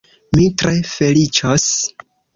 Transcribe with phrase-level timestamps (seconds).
[0.37, 1.67] Mi tre feliĉos.